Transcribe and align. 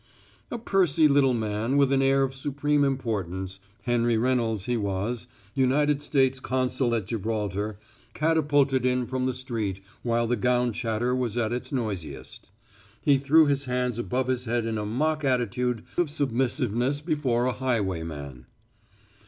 A 0.49 0.57
pursy 0.57 1.07
little 1.07 1.35
man 1.35 1.77
with 1.77 1.91
an 1.93 2.01
air 2.01 2.23
of 2.23 2.33
supreme 2.33 2.83
importance 2.83 3.59
Henry 3.83 4.17
Reynolds 4.17 4.65
he 4.65 4.75
was, 4.75 5.27
United 5.53 6.01
States 6.01 6.39
Consul 6.39 6.95
at 6.95 7.05
Gibraltar 7.05 7.77
catapulted 8.15 8.83
in 8.83 9.05
from 9.05 9.27
the 9.27 9.33
street 9.35 9.83
while 10.01 10.25
the 10.25 10.35
gown 10.35 10.73
chatter 10.73 11.15
was 11.15 11.37
at 11.37 11.53
its 11.53 11.71
noisiest. 11.71 12.49
He 12.99 13.19
threw 13.19 13.45
his 13.45 13.65
hands 13.65 13.99
above 13.99 14.25
his 14.25 14.45
head 14.45 14.65
in 14.65 14.79
a 14.79 14.87
mock 14.87 15.23
attitude 15.23 15.83
of 15.99 16.09
submissiveness 16.09 16.99
before 16.99 17.45
a 17.45 17.51
highwayman. 17.53 18.47